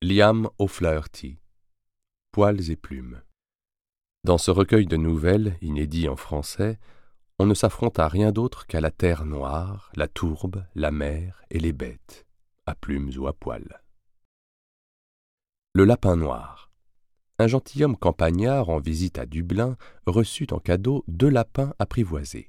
Liam 0.00 0.48
O'Flaherty 0.60 1.40
Poils 2.30 2.70
et 2.70 2.76
plumes. 2.76 3.20
Dans 4.22 4.38
ce 4.38 4.52
recueil 4.52 4.86
de 4.86 4.96
nouvelles, 4.96 5.56
inédit 5.60 6.08
en 6.08 6.14
français, 6.14 6.78
on 7.40 7.46
ne 7.46 7.54
s'affronte 7.54 7.98
à 7.98 8.06
rien 8.06 8.30
d'autre 8.30 8.68
qu'à 8.68 8.80
la 8.80 8.92
terre 8.92 9.24
noire, 9.24 9.90
la 9.96 10.06
tourbe, 10.06 10.64
la 10.76 10.92
mer 10.92 11.42
et 11.50 11.58
les 11.58 11.72
bêtes, 11.72 12.26
à 12.64 12.76
plumes 12.76 13.10
ou 13.18 13.26
à 13.26 13.32
poils. 13.32 13.82
Le 15.74 15.84
lapin 15.84 16.14
noir. 16.14 16.70
Un 17.40 17.48
gentilhomme 17.48 17.96
campagnard 17.96 18.68
en 18.68 18.78
visite 18.78 19.18
à 19.18 19.26
Dublin 19.26 19.76
reçut 20.06 20.52
en 20.52 20.60
cadeau 20.60 21.02
deux 21.08 21.28
lapins 21.28 21.74
apprivoisés. 21.80 22.48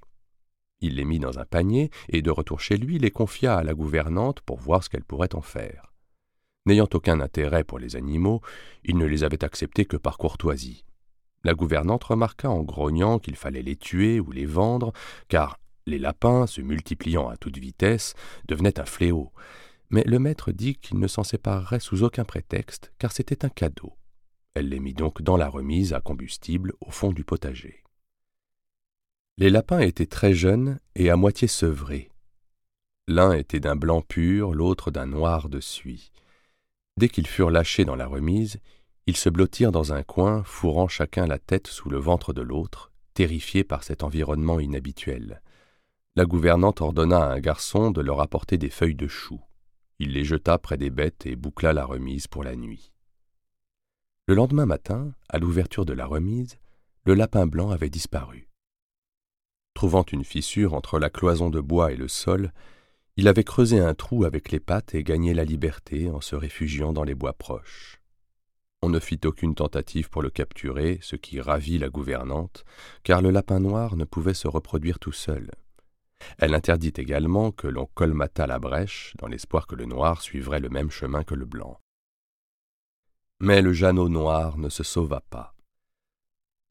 Il 0.81 0.97
les 0.97 1.05
mit 1.05 1.17
dans 1.17 1.39
un 1.39 1.45
panier 1.45 1.89
et, 2.09 2.21
de 2.21 2.29
retour 2.29 2.59
chez 2.59 2.77
lui, 2.77 2.99
les 2.99 3.09
confia 3.09 3.57
à 3.57 3.63
la 3.63 3.73
gouvernante 3.73 4.41
pour 4.41 4.59
voir 4.59 4.83
ce 4.83 4.89
qu'elle 4.89 5.03
pourrait 5.03 5.33
en 5.33 5.41
faire. 5.41 5.89
N'ayant 6.69 6.87
aucun 6.93 7.19
intérêt 7.19 7.63
pour 7.63 7.79
les 7.79 7.95
animaux, 7.95 8.41
il 8.83 8.95
ne 8.95 9.07
les 9.07 9.23
avait 9.23 9.43
acceptés 9.43 9.85
que 9.85 9.97
par 9.97 10.19
courtoisie. 10.19 10.85
La 11.43 11.55
gouvernante 11.55 12.03
remarqua 12.03 12.47
en 12.47 12.61
grognant 12.61 13.17
qu'il 13.17 13.35
fallait 13.37 13.63
les 13.63 13.75
tuer 13.75 14.19
ou 14.19 14.31
les 14.31 14.45
vendre, 14.45 14.93
car 15.29 15.57
les 15.87 15.97
lapins, 15.97 16.45
se 16.45 16.61
multipliant 16.61 17.27
à 17.27 17.37
toute 17.37 17.57
vitesse, 17.57 18.13
devenaient 18.47 18.79
un 18.79 18.85
fléau. 18.85 19.31
Mais 19.89 20.03
le 20.03 20.19
maître 20.19 20.51
dit 20.51 20.75
qu'il 20.75 20.99
ne 20.99 21.07
s'en 21.07 21.23
séparerait 21.23 21.79
sous 21.79 22.03
aucun 22.03 22.23
prétexte, 22.23 22.93
car 22.99 23.13
c'était 23.13 23.43
un 23.45 23.49
cadeau. 23.49 23.95
Elle 24.53 24.69
les 24.69 24.79
mit 24.79 24.93
donc 24.93 25.23
dans 25.23 25.37
la 25.37 25.49
remise 25.49 25.93
à 25.93 26.01
combustible 26.01 26.73
au 26.81 26.91
fond 26.91 27.13
du 27.13 27.23
potager. 27.23 27.83
Les 29.37 29.49
lapins 29.49 29.79
étaient 29.79 30.05
très 30.05 30.35
jeunes 30.35 30.77
et 30.93 31.09
à 31.09 31.15
moitié 31.15 31.47
sevrés. 31.47 32.11
L'un 33.07 33.31
était 33.31 33.59
d'un 33.59 33.75
blanc 33.75 34.03
pur, 34.03 34.53
l'autre 34.53 34.91
d'un 34.91 35.07
noir 35.07 35.49
de 35.49 35.61
suie. 35.61 36.11
Dès 36.99 37.07
qu'ils 37.07 37.27
furent 37.27 37.49
lâchés 37.49 37.85
dans 37.85 37.95
la 37.95 38.07
remise, 38.07 38.59
ils 39.07 39.15
se 39.15 39.29
blottirent 39.29 39.71
dans 39.71 39.93
un 39.93 40.03
coin, 40.03 40.43
fourrant 40.43 40.89
chacun 40.89 41.27
la 41.27 41.39
tête 41.39 41.67
sous 41.67 41.89
le 41.89 41.97
ventre 41.97 42.33
de 42.33 42.41
l'autre, 42.41 42.91
terrifiés 43.13 43.63
par 43.63 43.85
cet 43.85 44.03
environnement 44.03 44.59
inhabituel. 44.59 45.41
La 46.17 46.25
gouvernante 46.25 46.81
ordonna 46.81 47.23
à 47.23 47.31
un 47.35 47.39
garçon 47.39 47.91
de 47.91 48.01
leur 48.01 48.19
apporter 48.19 48.57
des 48.57 48.69
feuilles 48.69 48.95
de 48.95 49.07
chou. 49.07 49.39
Il 49.99 50.11
les 50.11 50.25
jeta 50.25 50.57
près 50.57 50.75
des 50.75 50.89
bêtes 50.89 51.25
et 51.25 51.37
boucla 51.37 51.71
la 51.71 51.85
remise 51.85 52.27
pour 52.27 52.43
la 52.43 52.57
nuit. 52.57 52.91
Le 54.27 54.35
lendemain 54.35 54.65
matin, 54.65 55.13
à 55.29 55.37
l'ouverture 55.37 55.85
de 55.85 55.93
la 55.93 56.05
remise, 56.05 56.59
le 57.05 57.13
lapin 57.13 57.47
blanc 57.47 57.69
avait 57.69 57.89
disparu. 57.89 58.49
Trouvant 59.73 60.03
une 60.11 60.25
fissure 60.25 60.73
entre 60.73 60.99
la 60.99 61.09
cloison 61.09 61.49
de 61.49 61.61
bois 61.61 61.93
et 61.93 61.95
le 61.95 62.09
sol, 62.09 62.51
il 63.19 63.27
avait 63.27 63.43
creusé 63.43 63.81
un 63.81 63.93
trou 63.93 64.23
avec 64.23 64.49
les 64.49 64.61
pattes 64.61 64.95
et 64.95 65.03
gagné 65.03 65.33
la 65.33 65.43
liberté 65.43 66.09
en 66.09 66.21
se 66.21 66.37
réfugiant 66.37 66.93
dans 66.93 67.03
les 67.03 67.15
bois 67.15 67.33
proches. 67.33 67.99
On 68.81 68.87
ne 68.87 68.97
fit 68.97 69.19
aucune 69.25 69.55
tentative 69.55 70.09
pour 70.09 70.21
le 70.21 70.29
capturer, 70.29 70.99
ce 71.01 71.17
qui 71.17 71.41
ravit 71.41 71.79
la 71.79 71.89
gouvernante, 71.89 72.63
car 73.03 73.21
le 73.21 73.29
lapin 73.29 73.59
noir 73.59 73.97
ne 73.97 74.05
pouvait 74.05 74.33
se 74.33 74.47
reproduire 74.47 74.99
tout 74.99 75.11
seul. 75.11 75.51
Elle 76.37 76.53
interdit 76.53 76.93
également 76.95 77.51
que 77.51 77.67
l'on 77.67 77.87
colmatât 77.93 78.47
la 78.47 78.57
brèche, 78.57 79.13
dans 79.17 79.27
l'espoir 79.27 79.67
que 79.67 79.75
le 79.75 79.83
noir 79.83 80.21
suivrait 80.21 80.61
le 80.61 80.69
même 80.69 80.89
chemin 80.89 81.25
que 81.25 81.35
le 81.35 81.45
blanc. 81.45 81.77
Mais 83.41 83.61
le 83.61 83.73
Jeannot 83.73 84.07
noir 84.07 84.57
ne 84.57 84.69
se 84.69 84.83
sauva 84.83 85.19
pas 85.29 85.58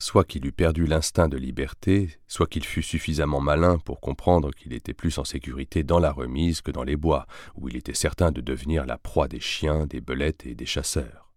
soit 0.01 0.25
qu'il 0.25 0.47
eût 0.47 0.53
perdu 0.53 0.87
l'instinct 0.87 1.29
de 1.29 1.37
liberté, 1.37 2.19
soit 2.29 2.47
qu'il 2.47 2.65
fût 2.65 2.83
suffisamment 2.83 3.41
malin 3.41 3.79
pour 3.79 4.01
comprendre 4.01 4.53
qu'il 4.53 4.73
était 4.73 4.95
plus 4.95 5.19
en 5.19 5.25
sécurité 5.25 5.83
dans 5.83 5.99
la 5.99 6.13
remise 6.13 6.61
que 6.61 6.71
dans 6.71 6.85
les 6.85 6.97
bois, 6.97 7.27
où 7.57 7.69
il 7.69 7.77
était 7.77 7.95
certain 7.95 8.31
de 8.31 8.41
devenir 8.41 8.87
la 8.87 8.97
proie 8.97 9.29
des 9.29 9.41
chiens, 9.41 9.87
des 9.87 10.01
belettes 10.01 10.47
et 10.47 10.55
des 10.55 10.67
chasseurs. 10.67 11.33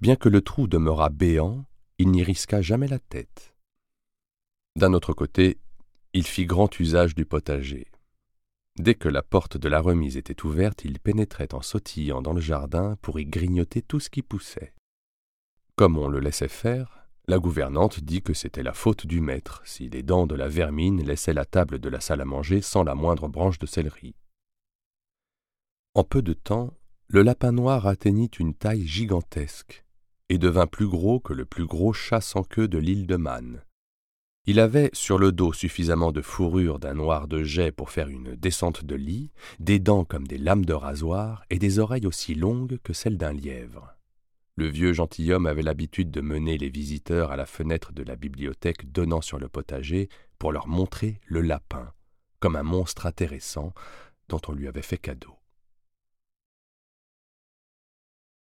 Bien 0.00 0.16
que 0.16 0.28
le 0.28 0.40
trou 0.40 0.66
demeurât 0.66 1.10
béant, 1.10 1.64
il 1.98 2.10
n'y 2.10 2.22
risqua 2.22 2.60
jamais 2.60 2.88
la 2.88 2.98
tête. 2.98 3.54
D'un 4.74 4.92
autre 4.92 5.14
côté, 5.14 5.58
il 6.12 6.26
fit 6.26 6.44
grand 6.44 6.78
usage 6.80 7.14
du 7.14 7.24
potager. 7.24 7.86
Dès 8.78 8.94
que 8.94 9.08
la 9.08 9.22
porte 9.22 9.56
de 9.56 9.68
la 9.68 9.80
remise 9.80 10.18
était 10.18 10.44
ouverte, 10.44 10.84
il 10.84 10.98
pénétrait 10.98 11.54
en 11.54 11.62
sautillant 11.62 12.20
dans 12.20 12.34
le 12.34 12.42
jardin 12.42 12.96
pour 13.00 13.18
y 13.18 13.24
grignoter 13.24 13.80
tout 13.80 14.00
ce 14.00 14.10
qui 14.10 14.20
poussait. 14.20 14.74
Comme 15.76 15.96
on 15.96 16.08
le 16.08 16.20
laissait 16.20 16.48
faire, 16.48 16.95
la 17.28 17.38
gouvernante 17.38 18.00
dit 18.00 18.22
que 18.22 18.34
c'était 18.34 18.62
la 18.62 18.72
faute 18.72 19.06
du 19.06 19.20
maître 19.20 19.60
si 19.64 19.88
les 19.88 20.02
dents 20.02 20.26
de 20.26 20.36
la 20.36 20.48
vermine 20.48 21.02
laissaient 21.02 21.32
la 21.32 21.44
table 21.44 21.80
de 21.80 21.88
la 21.88 22.00
salle 22.00 22.20
à 22.20 22.24
manger 22.24 22.62
sans 22.62 22.84
la 22.84 22.94
moindre 22.94 23.28
branche 23.28 23.58
de 23.58 23.66
céleri. 23.66 24.14
En 25.94 26.04
peu 26.04 26.22
de 26.22 26.34
temps, 26.34 26.72
le 27.08 27.22
lapin 27.22 27.50
noir 27.50 27.86
atteignit 27.86 28.38
une 28.38 28.54
taille 28.54 28.86
gigantesque 28.86 29.84
et 30.28 30.38
devint 30.38 30.66
plus 30.66 30.86
gros 30.86 31.18
que 31.18 31.32
le 31.32 31.44
plus 31.44 31.66
gros 31.66 31.92
chat 31.92 32.20
sans 32.20 32.42
queue 32.42 32.68
de 32.68 32.78
l'île 32.78 33.06
de 33.06 33.16
Man. 33.16 33.62
Il 34.48 34.60
avait 34.60 34.90
sur 34.92 35.18
le 35.18 35.32
dos 35.32 35.52
suffisamment 35.52 36.12
de 36.12 36.22
fourrure 36.22 36.78
d'un 36.78 36.94
noir 36.94 37.26
de 37.26 37.42
jet 37.42 37.72
pour 37.72 37.90
faire 37.90 38.08
une 38.08 38.36
descente 38.36 38.84
de 38.84 38.94
lit, 38.94 39.32
des 39.58 39.80
dents 39.80 40.04
comme 40.04 40.28
des 40.28 40.38
lames 40.38 40.64
de 40.64 40.74
rasoir 40.74 41.44
et 41.50 41.58
des 41.58 41.80
oreilles 41.80 42.06
aussi 42.06 42.36
longues 42.36 42.78
que 42.84 42.92
celles 42.92 43.18
d'un 43.18 43.32
lièvre. 43.32 43.95
Le 44.58 44.68
vieux 44.68 44.94
gentilhomme 44.94 45.44
avait 45.44 45.62
l'habitude 45.62 46.10
de 46.10 46.22
mener 46.22 46.56
les 46.56 46.70
visiteurs 46.70 47.30
à 47.30 47.36
la 47.36 47.44
fenêtre 47.44 47.92
de 47.92 48.02
la 48.02 48.16
bibliothèque 48.16 48.90
donnant 48.90 49.20
sur 49.20 49.38
le 49.38 49.50
potager 49.50 50.08
pour 50.38 50.50
leur 50.50 50.66
montrer 50.66 51.20
le 51.26 51.42
lapin, 51.42 51.92
comme 52.40 52.56
un 52.56 52.62
monstre 52.62 53.04
intéressant 53.04 53.74
dont 54.28 54.40
on 54.48 54.52
lui 54.52 54.66
avait 54.66 54.80
fait 54.80 54.96
cadeau. 54.96 55.35